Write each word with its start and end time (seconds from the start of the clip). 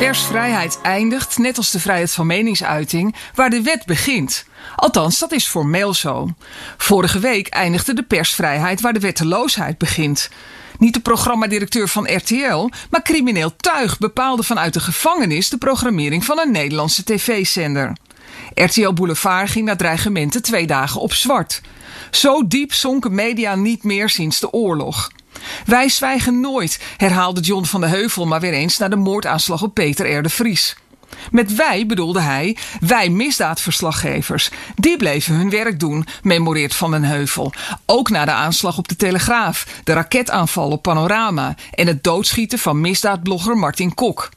Persvrijheid 0.00 0.80
eindigt, 0.82 1.38
net 1.38 1.56
als 1.56 1.70
de 1.70 1.80
vrijheid 1.80 2.12
van 2.12 2.26
meningsuiting, 2.26 3.14
waar 3.34 3.50
de 3.50 3.62
wet 3.62 3.84
begint. 3.86 4.44
Althans, 4.76 5.18
dat 5.18 5.32
is 5.32 5.46
formeel 5.46 5.94
zo. 5.94 6.28
Vorige 6.76 7.18
week 7.18 7.48
eindigde 7.48 7.94
de 7.94 8.02
persvrijheid 8.02 8.80
waar 8.80 8.92
de 8.92 9.00
wetteloosheid 9.00 9.78
begint. 9.78 10.30
Niet 10.78 10.94
de 10.94 11.00
programmadirecteur 11.00 11.88
van 11.88 12.14
RTL, 12.16 12.70
maar 12.90 13.02
crimineel 13.02 13.56
tuig 13.56 13.98
bepaalde 13.98 14.42
vanuit 14.42 14.74
de 14.74 14.80
gevangenis 14.80 15.48
de 15.48 15.58
programmering 15.58 16.24
van 16.24 16.38
een 16.38 16.52
Nederlandse 16.52 17.04
tv-zender. 17.04 17.92
RTL 18.54 18.92
Boulevard 18.92 19.50
ging 19.50 19.66
naar 19.66 19.76
dreigementen 19.76 20.42
twee 20.42 20.66
dagen 20.66 21.00
op 21.00 21.12
zwart. 21.12 21.60
Zo 22.10 22.46
diep 22.46 22.72
zonken 22.72 23.14
media 23.14 23.54
niet 23.54 23.84
meer 23.84 24.08
sinds 24.08 24.40
de 24.40 24.52
oorlog. 24.52 25.10
Wij 25.66 25.88
zwijgen 25.88 26.40
nooit, 26.40 26.80
herhaalde 26.96 27.40
John 27.40 27.64
van 27.64 27.80
de 27.80 27.86
Heuvel 27.86 28.26
maar 28.26 28.40
weer 28.40 28.52
eens 28.52 28.78
na 28.78 28.88
de 28.88 28.96
moordaanslag 28.96 29.62
op 29.62 29.74
Peter 29.74 30.16
R. 30.16 30.22
de 30.22 30.28
Vries. 30.28 30.76
Met 31.30 31.54
wij 31.54 31.86
bedoelde 31.86 32.20
hij 32.20 32.56
wij 32.80 33.08
misdaadverslaggevers. 33.08 34.50
Die 34.76 34.96
bleven 34.96 35.34
hun 35.34 35.50
werk 35.50 35.80
doen, 35.80 36.06
memoreert 36.22 36.74
Van 36.74 36.90
den 36.90 37.04
Heuvel. 37.04 37.52
Ook 37.86 38.10
na 38.10 38.24
de 38.24 38.30
aanslag 38.30 38.78
op 38.78 38.88
de 38.88 38.96
Telegraaf, 38.96 39.66
de 39.84 39.92
raketaanval 39.92 40.70
op 40.70 40.82
Panorama 40.82 41.54
en 41.74 41.86
het 41.86 42.04
doodschieten 42.04 42.58
van 42.58 42.80
misdaadblogger 42.80 43.56
Martin 43.56 43.94
Kok. 43.94 44.28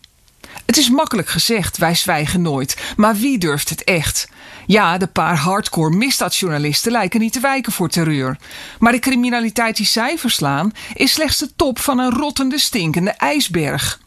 Het 0.65 0.77
is 0.77 0.89
makkelijk 0.89 1.29
gezegd, 1.29 1.77
wij 1.77 1.95
zwijgen 1.95 2.41
nooit. 2.41 2.77
Maar 2.97 3.15
wie 3.15 3.37
durft 3.37 3.69
het 3.69 3.83
echt? 3.83 4.29
Ja, 4.65 4.97
de 4.97 5.07
paar 5.07 5.37
hardcore 5.37 5.95
misdaadjournalisten 5.95 6.91
lijken 6.91 7.19
niet 7.19 7.33
te 7.33 7.39
wijken 7.39 7.71
voor 7.71 7.89
terreur. 7.89 8.37
Maar 8.79 8.91
de 8.91 8.99
criminaliteit 8.99 9.77
die 9.77 9.85
zij 9.85 10.17
verslaan 10.17 10.71
is 10.93 11.11
slechts 11.11 11.37
de 11.37 11.49
top 11.55 11.79
van 11.79 11.99
een 11.99 12.11
rottende, 12.11 12.59
stinkende 12.59 13.11
ijsberg. 13.11 13.99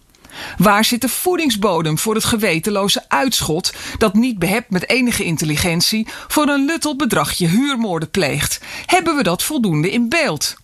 Waar 0.59 0.85
zit 0.85 1.01
de 1.01 1.09
voedingsbodem 1.09 1.99
voor 1.99 2.15
het 2.15 2.25
gewetenloze 2.25 3.05
uitschot 3.09 3.75
dat 3.99 4.15
niet 4.15 4.39
behept 4.39 4.71
met 4.71 4.89
enige 4.89 5.25
intelligentie 5.25 6.07
voor 6.29 6.49
een 6.49 6.65
luttel 6.65 6.97
bedragje 6.97 7.47
huurmoorden 7.47 8.11
pleegt? 8.11 8.61
Hebben 8.87 9.17
we 9.17 9.23
dat 9.23 9.43
voldoende 9.43 9.91
in 9.91 10.09
beeld? 10.09 10.57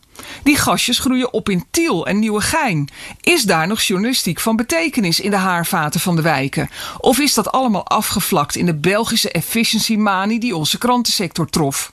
Die 0.42 0.56
gastjes 0.56 0.98
groeien 0.98 1.32
op 1.32 1.48
in 1.48 1.64
Tiel 1.70 2.06
en 2.06 2.18
Nieuwegein. 2.18 2.88
Is 3.20 3.42
daar 3.42 3.66
nog 3.66 3.82
journalistiek 3.82 4.40
van 4.40 4.56
betekenis 4.56 5.20
in 5.20 5.30
de 5.30 5.36
haarvaten 5.36 6.00
van 6.00 6.16
de 6.16 6.22
wijken? 6.22 6.70
Of 6.98 7.18
is 7.18 7.34
dat 7.34 7.52
allemaal 7.52 7.86
afgevlakt 7.86 8.56
in 8.56 8.66
de 8.66 8.74
Belgische 8.74 9.30
efficiency 9.30 9.96
manie 9.96 10.40
die 10.40 10.56
onze 10.56 10.78
krantensector 10.78 11.50
trof? 11.50 11.92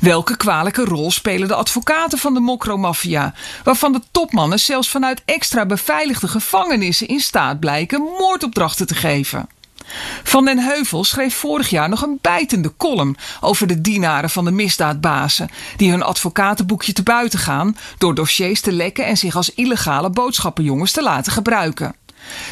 Welke 0.00 0.36
kwalijke 0.36 0.84
rol 0.84 1.10
spelen 1.10 1.48
de 1.48 1.54
advocaten 1.54 2.18
van 2.18 2.34
de 2.34 2.40
mokromafia, 2.40 3.34
waarvan 3.64 3.92
de 3.92 4.00
topmannen 4.10 4.60
zelfs 4.60 4.88
vanuit 4.88 5.22
extra 5.24 5.66
beveiligde 5.66 6.28
gevangenissen 6.28 7.08
in 7.08 7.20
staat 7.20 7.60
blijken 7.60 8.00
moordopdrachten 8.00 8.86
te 8.86 8.94
geven? 8.94 9.48
Van 10.22 10.44
den 10.44 10.58
Heuvel 10.58 11.04
schreef 11.04 11.34
vorig 11.34 11.70
jaar 11.70 11.88
nog 11.88 12.02
een 12.02 12.18
bijtende 12.20 12.72
column 12.76 13.16
over 13.40 13.66
de 13.66 13.80
dienaren 13.80 14.30
van 14.30 14.44
de 14.44 14.50
misdaadbazen, 14.50 15.50
die 15.76 15.90
hun 15.90 16.02
advocatenboekje 16.02 16.92
te 16.92 17.02
buiten 17.02 17.38
gaan 17.38 17.76
door 17.98 18.14
dossiers 18.14 18.60
te 18.60 18.72
lekken 18.72 19.06
en 19.06 19.16
zich 19.16 19.36
als 19.36 19.54
illegale 19.54 20.10
boodschappenjongens 20.10 20.92
te 20.92 21.02
laten 21.02 21.32
gebruiken. 21.32 21.94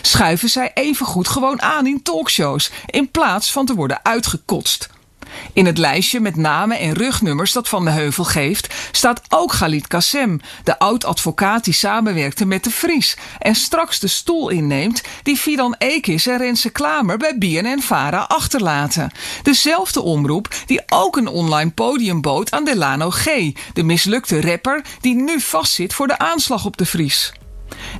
Schuiven 0.02 0.48
zij 0.48 0.70
evengoed 0.74 1.28
gewoon 1.28 1.62
aan 1.62 1.86
in 1.86 2.02
talkshows 2.02 2.70
in 2.86 3.10
plaats 3.10 3.52
van 3.52 3.66
te 3.66 3.74
worden 3.74 4.04
uitgekotst. 4.04 4.93
In 5.52 5.66
het 5.66 5.78
lijstje 5.78 6.20
met 6.20 6.36
namen 6.36 6.78
en 6.78 6.92
rugnummers 6.92 7.52
dat 7.52 7.68
Van 7.68 7.84
de 7.84 7.90
Heuvel 7.90 8.24
geeft, 8.24 8.74
staat 8.92 9.20
ook 9.28 9.52
Galit 9.52 9.86
Kassem, 9.86 10.40
de 10.64 10.78
oud-advocaat 10.78 11.64
die 11.64 11.74
samenwerkte 11.74 12.46
met 12.46 12.64
de 12.64 12.70
Vries 12.70 13.16
en 13.38 13.54
straks 13.54 13.98
de 13.98 14.08
stoel 14.08 14.48
inneemt 14.48 15.02
die 15.22 15.36
Fidan 15.36 15.74
Ekis 15.78 16.26
en 16.26 16.38
Rense 16.38 16.70
Klamer 16.70 17.16
bij 17.16 17.38
BNN-Vara 17.38 18.18
achterlaten. 18.18 19.10
Dezelfde 19.42 20.00
omroep 20.00 20.48
die 20.66 20.82
ook 20.88 21.16
een 21.16 21.28
online 21.28 21.70
podium 21.70 22.20
bood 22.20 22.50
aan 22.50 22.64
Delano 22.64 23.10
G., 23.10 23.24
de 23.72 23.82
mislukte 23.82 24.40
rapper 24.40 24.84
die 25.00 25.14
nu 25.14 25.40
vastzit 25.40 25.94
voor 25.94 26.06
de 26.06 26.18
aanslag 26.18 26.64
op 26.64 26.76
de 26.76 26.86
Vries. 26.86 27.32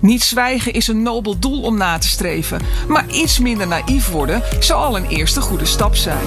Niet 0.01 0.23
zwijgen 0.23 0.73
is 0.73 0.89
een 0.89 1.03
nobel 1.03 1.39
doel 1.39 1.63
om 1.63 1.77
na 1.77 1.99
te 1.99 2.09
streven, 2.09 2.61
maar 2.89 3.11
iets 3.11 3.39
minder 3.39 3.67
naïef 3.67 4.09
worden 4.09 4.43
zou 4.61 4.81
al 4.81 4.97
een 4.97 5.07
eerste 5.07 5.41
goede 5.41 5.65
stap 5.65 5.97
zijn. 5.97 6.27